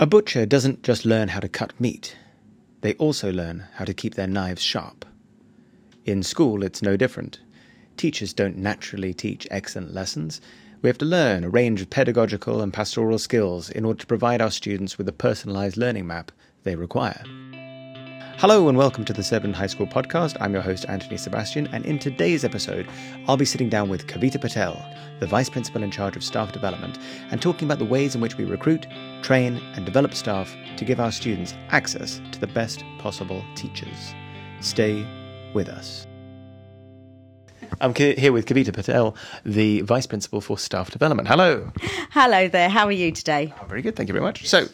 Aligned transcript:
A 0.00 0.06
butcher 0.06 0.46
doesn't 0.46 0.82
just 0.82 1.04
learn 1.04 1.28
how 1.28 1.40
to 1.40 1.48
cut 1.48 1.78
meat, 1.78 2.16
they 2.80 2.94
also 2.94 3.30
learn 3.30 3.66
how 3.74 3.84
to 3.84 3.92
keep 3.92 4.14
their 4.14 4.26
knives 4.26 4.62
sharp. 4.62 5.04
In 6.06 6.22
school, 6.22 6.62
it's 6.62 6.80
no 6.80 6.96
different. 6.96 7.40
Teachers 7.98 8.32
don't 8.32 8.56
naturally 8.56 9.12
teach 9.12 9.46
excellent 9.50 9.92
lessons. 9.92 10.40
We 10.80 10.88
have 10.88 10.96
to 10.98 11.04
learn 11.04 11.44
a 11.44 11.50
range 11.50 11.82
of 11.82 11.90
pedagogical 11.90 12.62
and 12.62 12.72
pastoral 12.72 13.18
skills 13.18 13.68
in 13.68 13.84
order 13.84 14.00
to 14.00 14.06
provide 14.06 14.40
our 14.40 14.50
students 14.50 14.96
with 14.96 15.04
the 15.04 15.12
personalised 15.12 15.76
learning 15.76 16.06
map 16.06 16.32
they 16.62 16.76
require. 16.76 17.22
Hello 18.40 18.70
and 18.70 18.78
welcome 18.78 19.04
to 19.04 19.12
the 19.12 19.22
Surbiton 19.22 19.52
High 19.52 19.66
School 19.66 19.86
podcast. 19.86 20.38
I'm 20.40 20.54
your 20.54 20.62
host, 20.62 20.86
Anthony 20.88 21.18
Sebastian, 21.18 21.66
and 21.74 21.84
in 21.84 21.98
today's 21.98 22.42
episode, 22.42 22.88
I'll 23.28 23.36
be 23.36 23.44
sitting 23.44 23.68
down 23.68 23.90
with 23.90 24.06
Kavita 24.06 24.40
Patel, 24.40 24.82
the 25.18 25.26
Vice 25.26 25.50
Principal 25.50 25.82
in 25.82 25.90
charge 25.90 26.16
of 26.16 26.24
staff 26.24 26.50
development, 26.50 26.98
and 27.30 27.42
talking 27.42 27.68
about 27.68 27.78
the 27.78 27.84
ways 27.84 28.14
in 28.14 28.22
which 28.22 28.38
we 28.38 28.46
recruit, 28.46 28.86
train, 29.20 29.58
and 29.74 29.84
develop 29.84 30.14
staff 30.14 30.56
to 30.78 30.86
give 30.86 31.00
our 31.00 31.12
students 31.12 31.52
access 31.68 32.18
to 32.32 32.40
the 32.40 32.46
best 32.46 32.82
possible 32.96 33.44
teachers. 33.56 34.14
Stay 34.60 35.06
with 35.52 35.68
us. 35.68 36.06
I'm 37.82 37.94
here 37.94 38.32
with 38.32 38.46
Kavita 38.46 38.72
Patel, 38.72 39.14
the 39.44 39.82
Vice 39.82 40.06
Principal 40.06 40.40
for 40.40 40.56
Staff 40.56 40.92
Development. 40.92 41.28
Hello. 41.28 41.70
Hello 42.10 42.48
there. 42.48 42.70
How 42.70 42.86
are 42.86 42.92
you 42.92 43.12
today? 43.12 43.52
Oh, 43.60 43.66
very 43.66 43.82
good. 43.82 43.96
Thank 43.96 44.08
you 44.08 44.14
very 44.14 44.24
much. 44.24 44.48
So, 44.48 44.66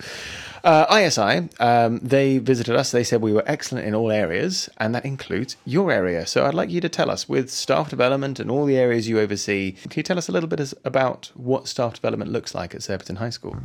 uh, 0.67 0.85
ISI, 0.93 1.49
um, 1.61 2.01
they 2.01 2.39
visited 2.39 2.75
us. 2.75 2.91
They 2.91 3.05
said 3.05 3.23
we 3.23 3.33
were 3.33 3.45
excellent 3.47 3.87
in 3.87 3.95
all 3.95 4.11
areas, 4.11 4.69
and 4.79 4.93
that 4.97 5.05
includes 5.05 5.57
your 5.65 5.93
area. 5.93 6.27
So 6.27 6.45
I'd 6.45 6.55
like 6.55 6.71
you 6.71 6.81
to 6.81 6.89
tell 6.89 7.09
us, 7.09 7.29
with 7.29 7.51
staff 7.51 7.89
development 7.89 8.41
and 8.41 8.51
all 8.51 8.67
the 8.67 8.77
areas 8.77 9.09
you 9.09 9.21
oversee, 9.21 9.73
can 9.73 9.93
you 9.95 10.03
tell 10.03 10.19
us 10.19 10.29
a 10.29 10.33
little 10.33 10.49
bit 10.49 10.75
about 10.85 11.31
what 11.35 11.69
staff 11.69 11.95
development 11.95 12.33
looks 12.33 12.53
like 12.53 12.75
at 12.75 12.83
Surbiton 12.83 13.17
High 13.17 13.31
School? 13.31 13.57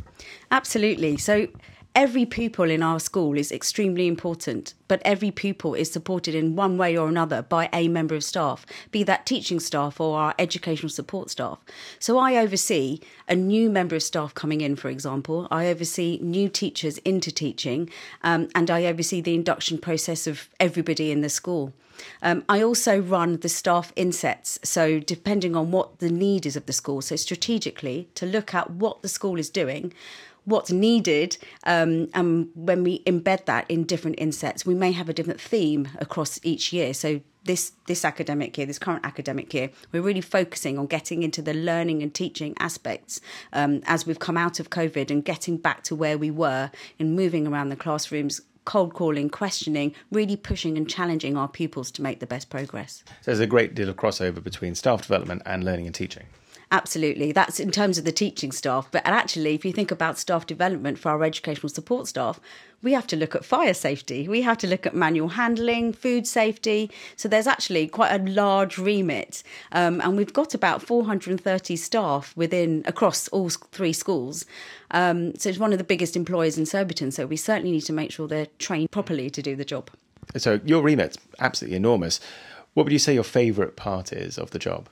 Absolutely. 0.52 1.16
So 1.16 1.48
every 1.94 2.24
pupil 2.24 2.70
in 2.70 2.82
our 2.82 2.98
school 2.98 3.36
is 3.36 3.52
extremely 3.52 4.06
important, 4.06 4.74
but 4.88 5.02
every 5.04 5.30
pupil 5.30 5.74
is 5.74 5.90
supported 5.90 6.34
in 6.34 6.56
one 6.56 6.78
way 6.78 6.96
or 6.96 7.08
another 7.08 7.42
by 7.42 7.68
a 7.72 7.88
member 7.88 8.14
of 8.14 8.24
staff, 8.24 8.64
be 8.90 9.02
that 9.04 9.26
teaching 9.26 9.60
staff 9.60 10.00
or 10.00 10.18
our 10.18 10.34
educational 10.38 10.88
support 10.88 11.30
staff. 11.30 11.58
So 11.98 12.18
I 12.18 12.36
oversee 12.36 13.00
a 13.28 13.34
new 13.34 13.70
member 13.70 13.96
of 13.96 14.02
staff 14.02 14.34
coming 14.34 14.60
in, 14.60 14.76
for 14.76 14.88
example. 14.88 15.48
I 15.50 15.66
oversee 15.66 16.18
new 16.22 16.48
teachers 16.48 16.98
into 16.98 17.30
teaching, 17.30 17.90
um, 18.22 18.48
and 18.54 18.70
I 18.70 18.86
oversee 18.86 19.20
the 19.20 19.34
induction 19.34 19.78
process 19.78 20.26
of 20.26 20.48
everybody 20.58 21.10
in 21.10 21.20
the 21.20 21.28
school. 21.28 21.72
Um, 22.22 22.44
I 22.48 22.62
also 22.62 22.98
run 22.98 23.38
the 23.38 23.48
staff 23.48 23.92
insets. 23.96 24.58
So, 24.64 24.98
depending 24.98 25.54
on 25.54 25.70
what 25.70 25.98
the 25.98 26.10
need 26.10 26.46
is 26.46 26.56
of 26.56 26.66
the 26.66 26.72
school, 26.72 27.02
so 27.02 27.16
strategically 27.16 28.08
to 28.14 28.26
look 28.26 28.54
at 28.54 28.70
what 28.70 29.02
the 29.02 29.08
school 29.08 29.38
is 29.38 29.50
doing, 29.50 29.92
what's 30.44 30.70
needed 30.70 31.36
um, 31.64 32.08
and 32.14 32.48
when 32.54 32.82
we 32.82 33.02
embed 33.04 33.44
that 33.46 33.70
in 33.70 33.84
different 33.84 34.16
insets 34.18 34.66
we 34.66 34.74
may 34.74 34.92
have 34.92 35.08
a 35.08 35.12
different 35.12 35.40
theme 35.40 35.88
across 35.98 36.38
each 36.42 36.72
year 36.72 36.92
so 36.92 37.20
this 37.44 37.72
this 37.86 38.04
academic 38.04 38.56
year 38.56 38.66
this 38.66 38.78
current 38.78 39.04
academic 39.04 39.52
year 39.52 39.70
we're 39.92 40.02
really 40.02 40.20
focusing 40.20 40.78
on 40.78 40.86
getting 40.86 41.22
into 41.22 41.42
the 41.42 41.54
learning 41.54 42.02
and 42.02 42.14
teaching 42.14 42.54
aspects 42.58 43.20
um, 43.52 43.80
as 43.86 44.06
we've 44.06 44.18
come 44.18 44.36
out 44.36 44.60
of 44.60 44.70
covid 44.70 45.10
and 45.10 45.24
getting 45.24 45.56
back 45.56 45.82
to 45.82 45.94
where 45.94 46.18
we 46.18 46.30
were 46.30 46.70
in 46.98 47.14
moving 47.14 47.46
around 47.46 47.68
the 47.68 47.76
classrooms 47.76 48.40
cold 48.64 48.94
calling, 48.94 49.28
questioning, 49.28 49.94
really 50.10 50.36
pushing 50.36 50.76
and 50.76 50.88
challenging 50.88 51.36
our 51.36 51.48
pupils 51.48 51.90
to 51.90 52.02
make 52.02 52.20
the 52.20 52.26
best 52.26 52.48
progress. 52.48 53.02
So 53.06 53.14
there's 53.26 53.40
a 53.40 53.46
great 53.46 53.74
deal 53.74 53.88
of 53.88 53.96
crossover 53.96 54.42
between 54.42 54.74
staff 54.74 55.02
development 55.02 55.42
and 55.46 55.64
learning 55.64 55.86
and 55.86 55.94
teaching. 55.94 56.26
Absolutely. 56.72 57.32
That's 57.32 57.60
in 57.60 57.70
terms 57.70 57.98
of 57.98 58.06
the 58.06 58.12
teaching 58.12 58.50
staff. 58.50 58.88
But 58.90 59.02
actually, 59.04 59.54
if 59.54 59.62
you 59.62 59.74
think 59.74 59.90
about 59.90 60.18
staff 60.18 60.46
development 60.46 60.98
for 60.98 61.10
our 61.10 61.22
educational 61.22 61.68
support 61.68 62.08
staff, 62.08 62.40
we 62.82 62.94
have 62.94 63.06
to 63.08 63.16
look 63.16 63.34
at 63.34 63.44
fire 63.44 63.74
safety. 63.74 64.26
We 64.26 64.40
have 64.40 64.56
to 64.58 64.66
look 64.66 64.86
at 64.86 64.94
manual 64.94 65.28
handling, 65.28 65.92
food 65.92 66.26
safety. 66.26 66.90
So 67.14 67.28
there's 67.28 67.46
actually 67.46 67.88
quite 67.88 68.18
a 68.18 68.24
large 68.24 68.78
remit. 68.78 69.42
Um, 69.72 70.00
and 70.00 70.16
we've 70.16 70.32
got 70.32 70.54
about 70.54 70.80
430 70.80 71.76
staff 71.76 72.34
within 72.38 72.82
across 72.86 73.28
all 73.28 73.50
three 73.50 73.92
schools. 73.92 74.46
Um, 74.92 75.34
so 75.36 75.50
it's 75.50 75.58
one 75.58 75.72
of 75.72 75.78
the 75.78 75.84
biggest 75.84 76.16
employers 76.16 76.56
in 76.56 76.64
Surbiton. 76.64 77.10
So 77.10 77.26
we 77.26 77.36
certainly 77.36 77.72
need 77.72 77.82
to 77.82 77.92
make 77.92 78.12
sure 78.12 78.26
they're 78.26 78.48
trained 78.58 78.90
properly 78.90 79.28
to 79.28 79.42
do 79.42 79.54
the 79.54 79.66
job. 79.66 79.90
So 80.38 80.58
your 80.64 80.82
remit's 80.82 81.18
absolutely 81.38 81.76
enormous. 81.76 82.18
What 82.72 82.84
would 82.84 82.94
you 82.94 82.98
say 82.98 83.12
your 83.12 83.24
favourite 83.24 83.76
part 83.76 84.10
is 84.10 84.38
of 84.38 84.52
the 84.52 84.58
job? 84.58 84.88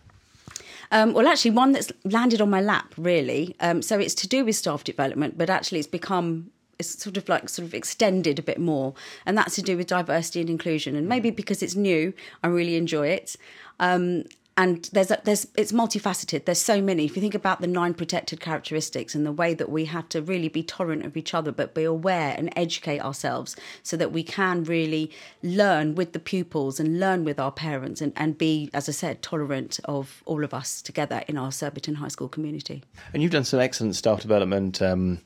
Um, 0.91 1.12
well, 1.12 1.28
actually, 1.28 1.53
one 1.53 1.73
that's 1.73 1.93
landed 2.05 2.41
on 2.41 2.51
my 2.51 2.61
lap, 2.61 2.95
really. 2.97 3.55
Um, 3.61 3.83
so 3.83 3.99
it's 3.99 4.15
to 4.17 4.28
do 4.28 4.45
with 4.45 4.56
staff 4.56 4.84
development, 4.84 5.39
but 5.39 5.49
actually, 5.49 5.78
it's 5.78 5.89
become 5.89 6.51
it's 6.78 7.01
sort 7.01 7.19
of 7.19 7.28
like 7.28 7.49
sort 7.49 7.69
of 7.69 7.75
extended 7.75 8.39
a 8.39 8.43
bit 8.43 8.59
more, 8.59 8.95
and 9.27 9.37
that's 9.37 9.55
to 9.56 9.62
do 9.62 9.77
with 9.77 9.87
diversity 9.87 10.41
and 10.41 10.51
inclusion. 10.51 10.97
And 10.97 11.09
maybe 11.09 11.31
because 11.31 11.62
it's 11.62 11.77
new, 11.77 12.12
I 12.43 12.49
really 12.49 12.77
enjoy 12.77 13.09
it. 13.09 13.37
Um, 13.78 14.25
and 14.56 14.88
there's 14.93 15.11
a, 15.11 15.21
there's 15.25 15.47
it's 15.56 15.72
multifaceted. 15.72 16.44
There's 16.44 16.61
so 16.61 16.83
many. 16.83 17.05
If 17.05 17.16
you 17.16 17.22
think 17.22 17.34
about 17.34 17.61
the 17.61 17.66
nine 17.66 17.94
protected 17.94 18.41
characteristics 18.41 19.15
and 19.15 19.25
the 19.25 19.33
way 19.33 19.55
that 19.55 19.71
we 19.71 19.87
have 19.87 20.09
to 20.11 20.21
really 20.21 20.49
be 20.49 20.62
tolerant 20.62 21.05
of 21.05 21.16
each 21.16 21.34
other, 21.34 21.53
but 21.53 21.75
be 21.75 21.84
aware 21.84 22.34
and 22.37 22.53
educate 22.56 23.00
ourselves, 23.00 23.56
so 23.83 23.97
that 23.97 24.12
we 24.12 24.22
can 24.22 24.65
really 24.65 25.10
learn 25.43 25.94
with 25.94 26.12
the 26.12 26.19
pupils 26.19 26.78
and 26.78 27.00
learn 27.00 27.25
with 27.25 27.39
our 27.39 27.53
parents, 27.53 28.00
and, 28.00 28.12
and 28.16 28.37
be, 28.37 28.71
as 28.75 28.89
I 28.89 28.93
said, 28.93 29.22
tolerant 29.22 29.81
of 29.84 30.22
all 30.27 30.44
of 30.44 30.53
us 30.53 30.83
together 30.83 31.22
in 31.27 31.39
our 31.39 31.53
Surbiton 31.53 31.97
High 31.97 32.09
School 32.09 32.28
community. 32.28 32.83
And 33.12 33.22
you've 33.22 33.33
done 33.33 33.44
some 33.44 33.60
excellent 33.60 33.97
staff 33.97 34.21
development. 34.21 34.83
Um, 34.83 35.21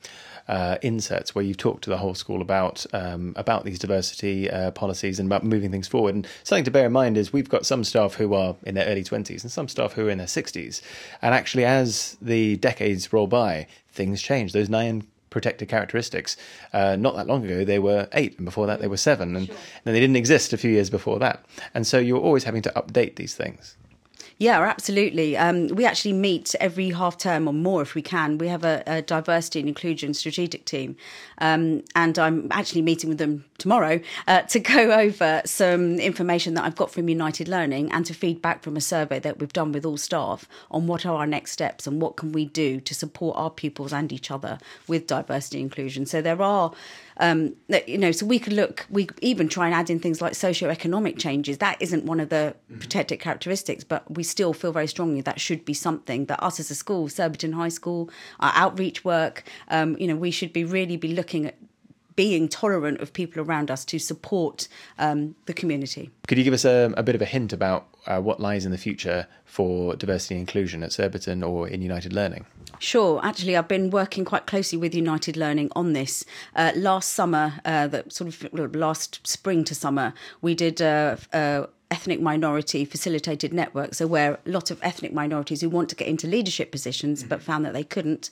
uh, 0.49 0.77
insets 0.83 1.35
where 1.35 1.45
you've 1.45 1.57
talked 1.57 1.85
to 1.85 1.91
the 1.91 1.97
whole 1.97 2.15
school 2.15 2.43
about 2.43 2.85
um, 2.93 3.33
about 3.37 3.65
these 3.65 3.79
diversity 3.79 4.51
uh, 4.51 4.71
policies 4.73 5.19
and 5.19 5.27
about 5.27 5.45
moving 5.45 5.71
things 5.71 5.89
forward. 5.89 6.15
And 6.15 6.27
something 6.43 6.65
to 6.65 6.71
bear 6.71 6.87
in 6.87 6.93
mind 6.93 7.17
is 7.17 7.33
we've 7.33 7.49
got 7.49 7.65
some 7.65 7.85
staff 7.85 8.15
who 8.15 8.35
are 8.35 8.57
in 8.65 8.75
their 8.75 8.87
early 8.87 9.03
twenties 9.15 9.45
and 9.45 9.53
some 9.53 9.69
staff 9.69 9.93
who 9.95 10.07
are 10.07 10.11
in 10.11 10.19
their 10.19 10.35
sixties. 10.39 10.83
And 11.23 11.35
actually, 11.35 11.65
as 11.65 12.17
the 12.21 12.57
decades 12.57 13.13
roll 13.13 13.29
by, 13.29 13.67
things 13.93 14.21
change. 14.21 14.53
Those 14.53 14.69
nine 14.69 15.07
protected 15.31 15.69
characteristics. 15.69 16.37
Uh, 16.73 16.97
not 16.97 17.15
that 17.17 17.27
long 17.27 17.45
ago, 17.45 17.65
they 17.65 17.79
were 17.79 18.09
eight, 18.13 18.37
and 18.39 18.45
before 18.45 18.67
that, 18.67 18.81
they 18.81 18.89
were 18.89 18.97
seven, 19.11 19.37
and, 19.37 19.47
sure. 19.47 19.57
and 19.85 19.95
they 19.95 20.01
didn't 20.01 20.17
exist 20.17 20.53
a 20.53 20.57
few 20.57 20.71
years 20.71 20.91
before 20.91 21.19
that. 21.19 21.45
And 21.75 21.87
so 21.87 21.99
you're 21.99 22.25
always 22.29 22.45
having 22.45 22.63
to 22.63 22.73
update 22.77 23.15
these 23.17 23.35
things. 23.35 23.77
Yeah, 24.39 24.61
absolutely. 24.63 25.37
Um, 25.37 25.69
we 25.69 25.87
actually 25.87 26.13
meet 26.13 26.55
every 26.61 26.91
half 26.91 27.17
term 27.17 27.47
or 27.47 27.55
more 27.55 27.83
if 27.83 27.95
we 27.95 28.03
can. 28.03 28.39
We 28.39 28.49
have 28.49 28.65
a, 28.65 28.83
a 28.87 29.03
diversity 29.03 29.61
and 29.61 29.69
inclusion 29.69 30.13
strategic 30.13 30.65
team, 30.65 30.97
um, 31.39 31.85
and 31.95 32.19
I'm 32.19 32.49
actually 32.51 32.83
meeting 32.83 33.09
with 33.09 33.19
them 33.19 33.45
tomorrow 33.59 34.01
uh, 34.27 34.43
to 34.43 34.59
go 34.59 34.93
over 35.01 35.41
some 35.45 36.01
information 36.01 36.55
that 36.55 36.65
I've 36.65 36.75
got 36.75 36.91
from 36.91 37.09
United 37.09 37.47
Learning 37.49 37.93
and 37.93 38.05
to 38.07 38.15
feedback 38.15 38.63
from 38.63 38.77
a 38.77 38.81
survey 38.81 39.21
that 39.21 39.39
we've 39.39 39.53
done 39.53 39.71
with 39.71 39.87
all 39.87 39.97
staff 39.97 40.49
on 40.71 40.89
what 40.89 41.07
are 41.07 41.15
our 41.15 41.27
next 41.27 41.53
steps 41.53 41.87
and 41.87 42.03
what 42.03 42.17
can 42.17 42.33
we 42.33 42.45
do 42.47 42.81
to 42.81 42.95
support 42.95 43.37
our 43.37 43.51
pupils 43.51 43.93
and 43.93 44.13
each 44.13 44.33
other 44.33 44.59
with 44.89 45.07
diversity 45.07 45.59
and 45.59 45.67
inclusion. 45.67 46.07
So 46.07 46.21
there 46.21 46.43
are 46.43 46.73
um, 47.19 47.55
you 47.87 47.99
know, 47.99 48.13
so 48.13 48.27
we 48.27 48.39
could 48.39 48.53
look, 48.53 48.87
we 48.91 49.09
even 49.21 49.49
try 49.49 49.67
and 49.67 49.75
add 49.75 49.89
in 49.89 50.01
things 50.01 50.21
like 50.21 50.35
socio-economic 50.35 51.17
changes. 51.19 51.59
That 51.59 51.81
isn't 51.81 52.05
one 52.05 52.21
of 52.21 52.29
the 52.29 52.57
mm-hmm. 52.71 52.81
protected 52.81 53.21
characteristics, 53.21 53.85
but 53.85 54.11
we 54.11 54.24
still 54.25 54.53
feel 54.53 54.73
very 54.73 54.89
strongly 54.89 55.21
that 55.21 55.41
should 55.41 55.65
be 55.65 55.75
something 55.75 56.25
that 56.27 56.43
us 56.43 56.59
as 56.59 56.71
a 56.71 56.75
school, 56.75 57.09
Surbiton 57.09 57.53
High 57.53 57.69
School, 57.69 58.11
our 58.41 58.53
outreach 58.57 59.05
work, 59.05 59.45
um, 59.69 59.97
you 59.99 60.09
know, 60.09 60.17
we 60.17 60.33
should 60.33 60.53
be 60.53 60.65
really 60.65 60.97
be 60.97 61.15
looking 61.15 61.47
at 61.47 61.57
being 62.17 62.49
tolerant 62.49 63.01
of 63.01 63.13
people 63.13 63.43
around 63.43 63.71
us 63.71 63.85
to 63.85 63.99
support 63.99 64.69
um, 64.99 65.35
the 65.47 65.53
community. 65.53 66.11
Could 66.29 66.39
you 66.39 66.45
give 66.45 66.55
us 66.55 66.65
a, 66.65 66.93
a 66.97 67.03
bit 67.03 67.15
of 67.15 67.23
a 67.23 67.25
hint 67.25 67.53
about 67.53 67.89
uh, 68.07 68.21
what 68.21 68.41
lies 68.41 68.65
in 68.65 68.73
the 68.73 68.79
future 68.79 69.27
for 69.45 69.97
diversity 69.97 70.35
and 70.35 70.41
inclusion 70.41 70.83
at 70.83 70.93
Surbiton 70.93 71.43
or 71.43 71.69
in 71.69 71.83
United 71.83 72.13
Learning? 72.13 72.47
Sure. 72.79 73.21
Actually, 73.25 73.57
I've 73.57 73.69
been 73.69 73.91
working 73.91 74.25
quite 74.25 74.47
closely 74.47 74.79
with 74.79 74.95
United 74.95 75.37
Learning 75.37 75.71
on 75.75 75.93
this. 75.93 76.25
Uh, 76.55 76.73
last 76.77 77.13
summer, 77.13 77.55
uh, 77.65 77.87
the 77.89 78.05
sort 78.09 78.43
of 78.43 78.75
last 78.77 79.27
spring 79.27 79.65
to 79.65 79.75
summer, 79.75 80.13
we 80.41 80.55
did 80.55 80.81
a, 80.81 81.19
a 81.33 81.69
ethnic 81.95 82.21
minority 82.21 82.85
facilitated 82.85 83.55
network. 83.55 83.95
So, 83.95 84.05
where 84.09 84.33
a 84.45 84.51
lot 84.51 84.73
of 84.73 84.81
ethnic 84.83 85.13
minorities 85.13 85.61
who 85.61 85.69
want 85.69 85.89
to 85.91 85.95
get 85.95 86.09
into 86.09 86.27
leadership 86.27 86.73
positions 86.73 87.23
but 87.23 87.41
found 87.41 87.65
that 87.65 87.73
they 87.73 87.85
couldn't, 87.85 88.31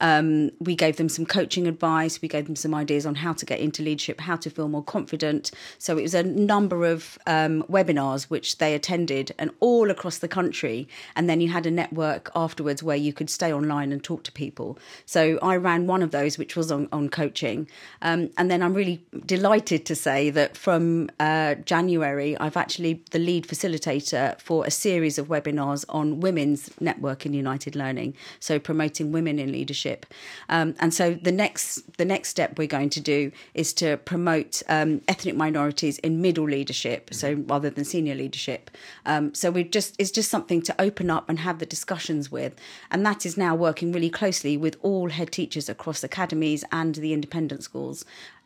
um, 0.00 0.50
we 0.58 0.74
gave 0.74 0.96
them 0.96 1.08
some 1.08 1.24
coaching 1.24 1.68
advice. 1.68 2.20
We 2.20 2.26
gave 2.26 2.46
them 2.46 2.56
some 2.56 2.74
ideas 2.74 3.06
on 3.06 3.14
how 3.14 3.32
to 3.32 3.46
get 3.46 3.60
into 3.60 3.84
leadership, 3.84 4.20
how 4.20 4.34
to 4.34 4.50
feel 4.50 4.66
more 4.66 4.82
confident. 4.82 5.52
So, 5.78 5.96
it 5.96 6.02
was 6.02 6.14
a 6.14 6.24
number 6.24 6.84
of 6.84 7.16
um, 7.28 7.62
webinars 7.70 8.24
which 8.24 8.58
they 8.58 8.74
attended 8.74 9.32
and 9.38 9.52
all 9.60 9.92
across 9.92 10.18
the 10.18 10.32
country. 10.38 10.88
And 11.14 11.30
then 11.30 11.40
you 11.40 11.50
had 11.50 11.66
a 11.66 11.70
network 11.70 12.32
afterwards 12.34 12.82
where 12.82 12.96
you 12.96 13.12
could 13.12 13.30
stay 13.30 13.52
online 13.52 13.92
and 13.92 14.02
talk 14.02 14.24
to 14.24 14.32
people. 14.32 14.76
So, 15.06 15.38
I 15.40 15.54
ran 15.54 15.86
one 15.86 16.02
of 16.02 16.10
those, 16.10 16.36
which 16.36 16.56
was 16.56 16.72
on, 16.72 16.88
on 16.90 17.08
coaching. 17.10 17.68
Um, 18.02 18.30
and 18.36 18.50
then 18.50 18.60
I'm 18.60 18.74
really 18.74 19.04
delighted 19.24 19.86
to 19.86 19.94
say 19.94 20.30
that 20.30 20.56
from 20.56 21.10
uh, 21.20 21.54
January, 21.72 22.36
I've 22.38 22.56
actually 22.56 23.03
the 23.10 23.18
lead 23.18 23.46
facilitator 23.46 24.40
for 24.40 24.64
a 24.64 24.70
series 24.70 25.18
of 25.18 25.28
webinars 25.28 25.84
on 25.88 26.20
women's 26.20 26.70
network 26.80 27.24
in 27.26 27.34
United 27.34 27.76
Learning, 27.76 28.14
so 28.40 28.58
promoting 28.58 29.12
women 29.12 29.38
in 29.38 29.52
leadership. 29.52 30.06
Um, 30.48 30.74
and 30.80 30.92
so 30.92 31.14
the 31.14 31.32
next 31.32 31.96
the 31.96 32.04
next 32.04 32.30
step 32.30 32.58
we're 32.58 32.66
going 32.66 32.90
to 32.90 33.00
do 33.00 33.30
is 33.54 33.72
to 33.74 33.96
promote 33.98 34.62
um, 34.68 35.00
ethnic 35.08 35.36
minorities 35.36 35.98
in 35.98 36.20
middle 36.20 36.48
leadership, 36.48 37.12
so 37.12 37.34
rather 37.46 37.70
than 37.70 37.84
senior 37.84 38.14
leadership. 38.14 38.70
Um, 39.06 39.34
so 39.34 39.50
we 39.50 39.64
just 39.64 39.94
it's 39.98 40.10
just 40.10 40.30
something 40.30 40.62
to 40.62 40.74
open 40.80 41.10
up 41.10 41.28
and 41.28 41.38
have 41.40 41.58
the 41.58 41.66
discussions 41.66 42.30
with, 42.30 42.54
and 42.90 43.04
that 43.06 43.24
is 43.26 43.36
now 43.36 43.54
working 43.54 43.92
really 43.92 44.10
closely 44.10 44.56
with 44.56 44.76
all 44.82 45.10
head 45.10 45.30
teachers 45.30 45.68
across 45.68 46.02
academies 46.02 46.64
and 46.72 46.96
the 46.96 47.12
independent 47.12 47.62
schools 47.62 48.04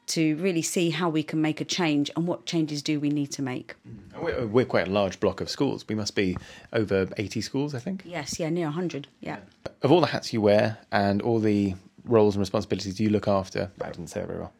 to 0.08 0.36
really 0.36 0.62
see 0.62 0.90
how 0.90 1.08
we 1.08 1.22
can 1.22 1.40
make 1.40 1.60
a 1.60 1.64
change 1.64 2.10
and 2.16 2.26
what 2.26 2.46
changes 2.46 2.82
do 2.82 2.98
we 2.98 3.10
need 3.10 3.30
to 3.32 3.42
make. 3.42 3.74
We're, 4.20 4.46
we're 4.46 4.64
quite 4.64 4.88
a 4.88 4.90
large 4.90 5.20
block 5.20 5.40
of 5.40 5.50
schools. 5.50 5.84
We 5.88 5.94
must 5.94 6.14
be 6.14 6.36
over 6.72 7.08
80 7.16 7.40
schools, 7.40 7.74
I 7.74 7.78
think. 7.78 8.02
Yes, 8.04 8.38
yeah, 8.40 8.48
near 8.48 8.66
100. 8.66 9.08
Yeah. 9.20 9.38
Of 9.82 9.92
all 9.92 10.00
the 10.00 10.08
hats 10.08 10.32
you 10.32 10.40
wear 10.40 10.78
and 10.90 11.22
all 11.22 11.38
the 11.38 11.74
roles 12.04 12.34
and 12.34 12.40
responsibilities 12.40 12.98
you 12.98 13.10
look 13.10 13.28
after, 13.28 13.70
I 13.82 13.86
didn't 13.90 14.08
say 14.08 14.20
it 14.20 14.26
very 14.26 14.40
well. 14.40 14.52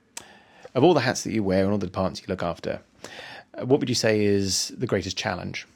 Of 0.75 0.85
all 0.85 0.95
the 0.95 1.01
hats 1.01 1.25
that 1.25 1.33
you 1.33 1.43
wear 1.43 1.65
and 1.65 1.73
all 1.73 1.79
the 1.79 1.87
departments 1.87 2.21
you 2.21 2.27
look 2.29 2.43
after, 2.43 2.81
uh, 3.55 3.65
what 3.65 3.81
would 3.81 3.89
you 3.89 3.95
say 3.95 4.25
is 4.25 4.69
the 4.77 4.87
greatest 4.87 5.17
challenge? 5.17 5.67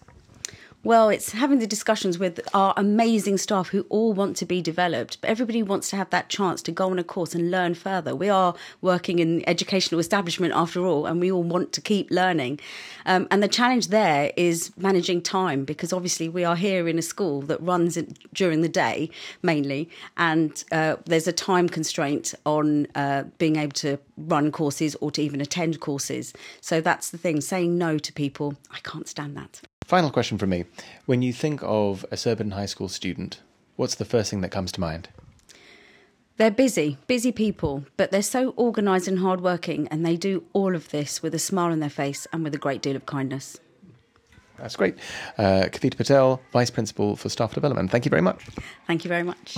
Well, 0.84 1.10
it's 1.10 1.30
having 1.30 1.60
the 1.60 1.66
discussions 1.68 2.18
with 2.18 2.40
our 2.52 2.74
amazing 2.76 3.38
staff 3.38 3.68
who 3.68 3.86
all 3.88 4.12
want 4.12 4.36
to 4.38 4.44
be 4.44 4.60
developed, 4.60 5.20
but 5.20 5.30
everybody 5.30 5.62
wants 5.62 5.90
to 5.90 5.96
have 5.96 6.10
that 6.10 6.28
chance 6.28 6.60
to 6.62 6.72
go 6.72 6.90
on 6.90 6.98
a 6.98 7.04
course 7.04 7.36
and 7.36 7.52
learn 7.52 7.74
further. 7.74 8.16
We 8.16 8.28
are 8.28 8.56
working 8.80 9.20
in 9.20 9.48
educational 9.48 10.00
establishment 10.00 10.54
after 10.54 10.84
all, 10.84 11.06
and 11.06 11.20
we 11.20 11.30
all 11.30 11.44
want 11.44 11.72
to 11.74 11.80
keep 11.80 12.10
learning. 12.10 12.58
Um, 13.06 13.28
and 13.30 13.44
the 13.44 13.48
challenge 13.48 13.88
there 13.88 14.32
is 14.36 14.72
managing 14.76 15.22
time 15.22 15.64
because 15.64 15.92
obviously 15.92 16.28
we 16.28 16.42
are 16.42 16.56
here 16.56 16.88
in 16.88 16.98
a 16.98 17.02
school 17.02 17.42
that 17.42 17.62
runs 17.62 17.96
during 18.34 18.62
the 18.62 18.68
day 18.68 19.08
mainly, 19.40 19.88
and 20.16 20.64
uh, 20.72 20.96
there's 21.04 21.28
a 21.28 21.32
time 21.32 21.68
constraint 21.68 22.34
on 22.44 22.88
uh, 22.96 23.22
being 23.38 23.54
able 23.54 23.74
to 23.74 23.98
run 24.16 24.50
courses 24.50 24.96
or 24.96 25.12
to 25.12 25.22
even 25.22 25.40
attend 25.40 25.78
courses. 25.78 26.32
So 26.60 26.80
that's 26.80 27.10
the 27.10 27.18
thing 27.18 27.40
saying 27.40 27.78
no 27.78 27.98
to 27.98 28.12
people, 28.12 28.56
I 28.72 28.80
can't 28.80 29.06
stand 29.06 29.36
that. 29.36 29.62
Final 29.84 30.10
question 30.10 30.38
from 30.38 30.50
me. 30.50 30.64
When 31.06 31.22
you 31.22 31.32
think 31.32 31.60
of 31.62 32.04
a 32.10 32.16
Surbiton 32.16 32.52
High 32.52 32.66
School 32.66 32.88
student, 32.88 33.40
what's 33.76 33.94
the 33.94 34.04
first 34.04 34.30
thing 34.30 34.40
that 34.40 34.50
comes 34.50 34.72
to 34.72 34.80
mind? 34.80 35.08
They're 36.38 36.50
busy, 36.50 36.96
busy 37.06 37.30
people, 37.30 37.84
but 37.96 38.10
they're 38.10 38.22
so 38.22 38.54
organised 38.56 39.06
and 39.06 39.18
hardworking, 39.18 39.86
and 39.88 40.04
they 40.04 40.16
do 40.16 40.44
all 40.52 40.74
of 40.74 40.90
this 40.90 41.22
with 41.22 41.34
a 41.34 41.38
smile 41.38 41.70
on 41.70 41.80
their 41.80 41.90
face 41.90 42.26
and 42.32 42.42
with 42.42 42.54
a 42.54 42.58
great 42.58 42.80
deal 42.80 42.96
of 42.96 43.06
kindness. 43.06 43.60
That's 44.58 44.76
great. 44.76 44.96
Uh, 45.36 45.64
Kavita 45.70 45.96
Patel, 45.96 46.40
Vice 46.52 46.70
Principal 46.70 47.16
for 47.16 47.28
Staff 47.28 47.52
Development. 47.54 47.90
Thank 47.90 48.04
you 48.04 48.10
very 48.10 48.22
much. 48.22 48.44
Thank 48.86 49.04
you 49.04 49.08
very 49.08 49.24
much. 49.24 49.54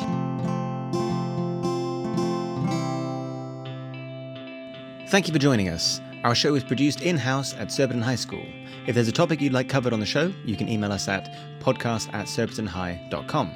Thank 5.08 5.28
you 5.28 5.32
for 5.32 5.38
joining 5.38 5.68
us. 5.68 6.00
Our 6.24 6.34
show 6.34 6.54
is 6.54 6.64
produced 6.64 7.02
in 7.02 7.18
house 7.18 7.54
at 7.54 7.70
Surbiton 7.70 8.00
High 8.00 8.14
School. 8.14 8.44
If 8.86 8.94
there's 8.94 9.08
a 9.08 9.12
topic 9.12 9.42
you'd 9.42 9.52
like 9.52 9.68
covered 9.68 9.92
on 9.92 10.00
the 10.00 10.06
show, 10.06 10.32
you 10.46 10.56
can 10.56 10.70
email 10.70 10.90
us 10.90 11.06
at 11.06 11.30
podcast 11.60 12.12
at 12.14 12.26
surbitonhigh.com. 12.26 13.54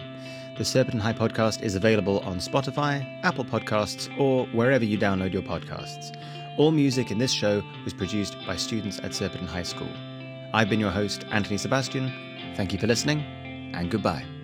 The 0.58 0.64
Surbiton 0.66 1.00
High 1.00 1.14
podcast 1.14 1.62
is 1.62 1.76
available 1.76 2.18
on 2.20 2.40
Spotify, 2.40 3.06
Apple 3.24 3.46
Podcasts, 3.46 4.10
or 4.20 4.46
wherever 4.48 4.84
you 4.84 4.98
download 4.98 5.32
your 5.32 5.42
podcasts. 5.42 6.14
All 6.58 6.70
music 6.70 7.10
in 7.10 7.16
this 7.16 7.32
show 7.32 7.62
was 7.84 7.94
produced 7.94 8.36
by 8.46 8.56
students 8.56 9.00
at 9.00 9.14
Surbiton 9.14 9.46
High 9.46 9.62
School. 9.62 9.90
I've 10.52 10.68
been 10.68 10.80
your 10.80 10.90
host, 10.90 11.24
Anthony 11.30 11.56
Sebastian. 11.56 12.12
Thank 12.54 12.74
you 12.74 12.78
for 12.78 12.86
listening, 12.86 13.20
and 13.74 13.90
goodbye. 13.90 14.37